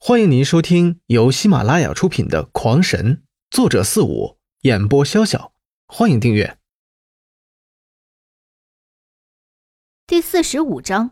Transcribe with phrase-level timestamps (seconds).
[0.00, 3.16] 欢迎您收听由喜马拉雅出品的《狂神》，
[3.50, 5.50] 作者四五，演播潇潇。
[5.88, 6.56] 欢迎订阅。
[10.06, 11.10] 第四十五章，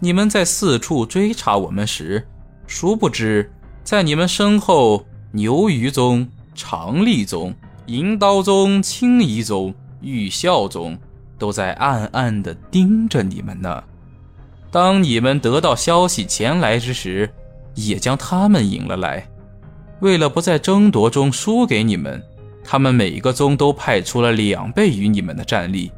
[0.00, 2.26] 你们在四处追查我们时，
[2.66, 3.52] 殊不知
[3.84, 7.54] 在你们身后，牛鱼宗、长利宗、
[7.86, 10.98] 银刀宗、青夷宗、玉孝宗
[11.38, 13.84] 都在暗暗的盯着你们呢。
[14.72, 17.32] 当你们得到消息前来之时，
[17.76, 19.28] 也将他们引了来。
[20.00, 22.20] 为了不在争夺中输给你们，
[22.64, 25.92] 他们每一个宗都派出了两倍于你们的战力。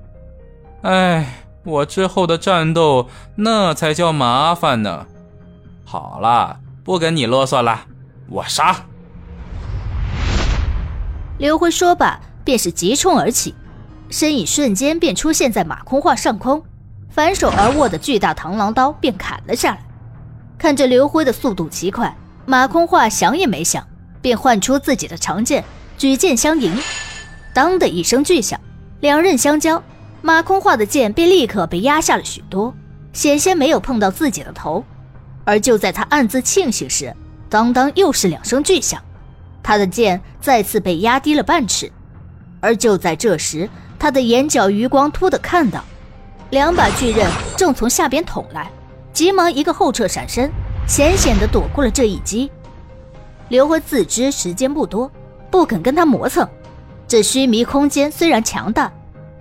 [0.83, 5.07] 哎，我之后的战斗那才叫麻烦呢。
[5.85, 7.87] 好了，不跟你啰嗦了，
[8.29, 8.77] 我杀！
[11.39, 13.55] 刘辉说罢，便是急冲而起，
[14.11, 16.63] 身影瞬间便出现在马空画上空。
[17.09, 19.88] 反手而握的巨大螳螂刀便砍了下来。
[20.59, 23.87] 看着刘辉的速度极快，马空化想也没想，
[24.21, 25.65] 便唤出自己的长剑，
[25.97, 26.77] 举剑相迎。
[27.55, 28.61] 当的一声巨响，
[29.01, 29.81] 两刃相交，
[30.21, 32.75] 马空化的剑便立刻被压下了许多，
[33.13, 34.85] 险些没有碰到自己的头。
[35.45, 37.15] 而就在他暗自庆幸时，
[37.49, 39.01] 当当又是两声巨响，
[39.63, 41.91] 他的剑再次被压低了半尺。
[42.61, 45.85] 而就在这时，他的眼角余光突的看到。
[46.51, 48.71] 两把巨刃正从下边捅来，
[49.19, 50.49] 急忙一个后撤闪身，
[50.87, 52.49] 险险的躲过了这一击。
[53.49, 55.11] 刘辉自知时间不多，
[55.51, 56.49] 不肯跟他磨蹭。
[57.09, 58.93] 这虚弥空间虽然强大，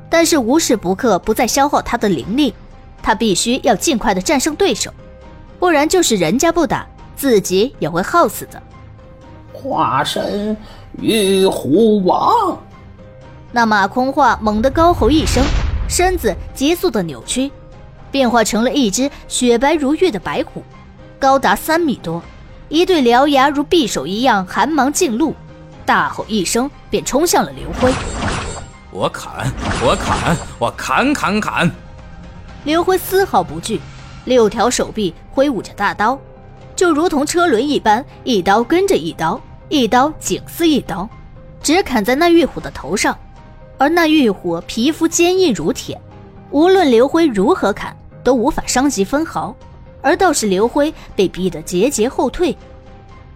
[0.09, 2.55] 但是无时不刻不在消耗他的灵力，
[3.03, 4.92] 他必须要尽快的战胜对手，
[5.59, 8.59] 不然就是人家不打，自己也会耗死的。
[9.53, 10.58] 化身
[11.00, 12.58] 玉虎王，
[13.52, 15.44] 那马空话猛地高吼一声。
[15.88, 17.52] 身子急速的扭曲，
[18.18, 20.64] 变化成了一只雪白如玉的白虎，
[21.20, 22.20] 高达三米多，
[22.68, 25.36] 一对獠牙如匕首一样寒芒尽露，
[25.86, 27.94] 大吼一声便冲向了刘辉。
[28.90, 31.72] 我砍，我砍，我砍砍砍！
[32.64, 33.80] 刘辉丝毫不惧，
[34.26, 36.20] 六条手臂挥舞着大刀，
[36.76, 39.39] 就如同车轮一般，一刀跟着一刀，
[39.70, 41.08] 一刀紧似一刀，
[41.61, 43.16] 直砍在那玉虎的头上。
[43.77, 46.02] 而那玉虎皮肤坚硬如铁，
[46.50, 47.95] 无论刘辉如何砍，
[48.27, 49.55] 都无法伤及分毫。
[50.02, 52.54] 而倒是刘辉被逼得节节后退。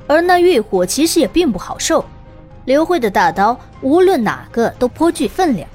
[0.06, 2.03] 而那玉虎其实也并不好受，
[2.66, 5.66] 刘辉的大刀无论哪个都颇具分量，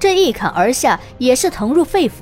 [0.00, 2.12] 这一砍而下也是疼入肺腑。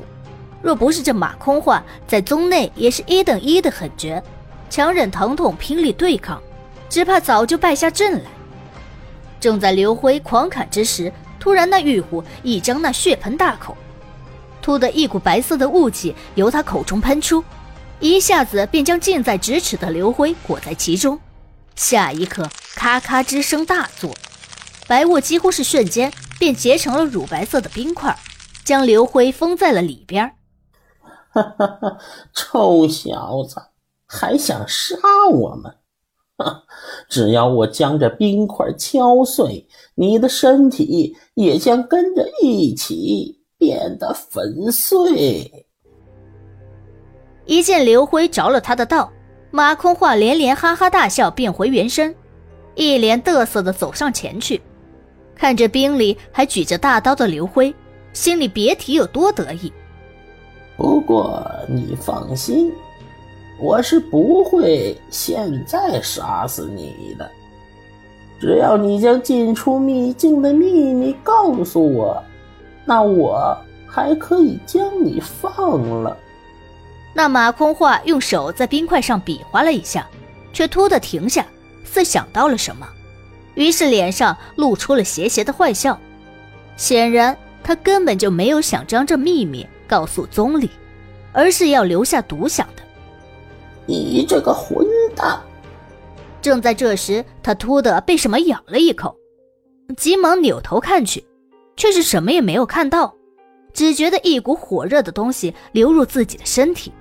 [0.60, 4.20] 若不是这马空话在宗内也是一等一的狠绝，
[4.68, 6.42] 强忍疼痛拼力对抗，
[6.88, 8.30] 只怕早就败下阵来。
[9.38, 11.12] 正在刘辉狂砍之时。
[11.38, 13.76] 突然，那玉虎一张那血盆大口，
[14.62, 17.44] 突的一股白色的雾气由他口中喷出，
[18.00, 21.18] 一下子便将近在咫尺的刘辉裹在其中。
[21.74, 24.14] 下一刻，咔咔之声大作，
[24.86, 28.16] 白雾几乎是瞬间便结成了乳白色的冰块，
[28.64, 30.32] 将刘辉封在了里边。
[31.32, 31.98] 哈哈哈！
[32.34, 33.56] 臭小子，
[34.06, 34.96] 还想杀
[35.30, 35.74] 我们？
[37.08, 45.48] 只要我将这冰块敲碎，你的身体也将跟着一起变得粉碎。
[47.46, 49.12] 一见刘辉着了他的道，
[49.52, 52.12] 马空话连连哈哈大笑，变回原身，
[52.74, 54.60] 一脸得瑟的走上前去，
[55.36, 57.72] 看着冰里还举着大刀的刘辉，
[58.12, 59.72] 心里别提有多得意。
[60.76, 62.72] 不过你放心。
[63.60, 67.30] 我是不会现在杀死你的，
[68.40, 72.20] 只要你将进出秘境的秘密告诉我，
[72.84, 73.56] 那我
[73.86, 76.16] 还可以将你放了。
[77.14, 80.06] 那马空话用手在冰块上比划了一下，
[80.52, 81.46] 却突的停下，
[81.84, 82.88] 似想到了什么，
[83.54, 85.98] 于是脸上露出了邪邪的坏笑。
[86.76, 90.70] 显然，他根本就没有想将这秘密告诉宗理，
[91.32, 92.82] 而是要留下独享的。
[93.84, 95.38] 你这个混蛋！
[96.40, 99.14] 正在这时，他突的被什么咬了一口，
[99.96, 101.24] 急忙扭头看去，
[101.82, 103.12] 却是什么也没有看到，
[103.74, 106.92] 只觉得一股火热的东西流入自己的身体。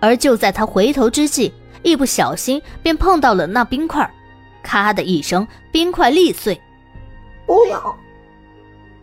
[0.00, 1.52] 而就在他回头之际，
[1.82, 4.10] 一不小心便碰到了那冰块，
[4.62, 6.58] 咔的一声，冰块裂碎。
[7.44, 7.94] 不要！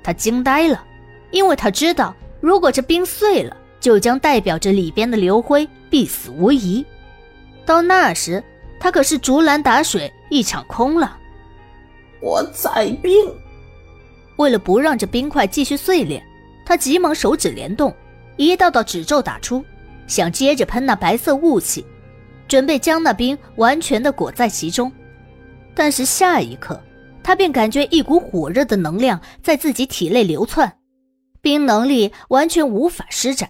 [0.01, 0.83] 他惊呆了，
[1.29, 6.83] 因为他知道，如果这冰碎了，就将代表着里边的刘辉必死无疑。
[7.63, 8.43] 到那时，
[8.79, 11.15] 他可是竹篮打水一场空了。
[12.21, 13.13] 我在冰，
[14.37, 16.23] 为了不让这冰块继续碎裂，
[16.65, 17.93] 他急忙手指连动，
[18.37, 19.63] 一道道纸咒打出，
[20.07, 21.85] 想接着喷那白色雾气。
[22.47, 24.89] 准备将那冰完全的裹在其中。
[25.75, 26.81] 但是下一刻，
[27.21, 30.77] 他便感觉一股火热的能量在自己体内流窜，
[31.41, 33.49] 冰能力完全无法施展。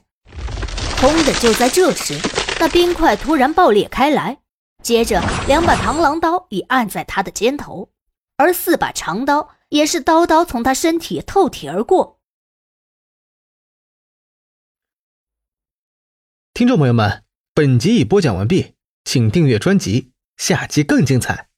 [0.99, 1.33] 轰的！
[1.35, 2.17] 就在这时，
[2.59, 4.35] 那冰块突然爆裂开来，
[4.81, 7.87] 接着两把螳螂刀已按在他的肩头，
[8.35, 12.19] 而四把长刀也是刀刀从他身体透体而过。
[16.53, 17.23] 听众朋友们，
[17.53, 21.49] 本集已播讲完毕，请订阅专辑，下集更精彩。